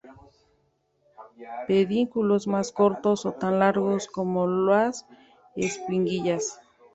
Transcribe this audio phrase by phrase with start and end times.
[1.67, 5.05] Pedúnculos más cortos o tan largos como las
[5.55, 6.59] espiguillas.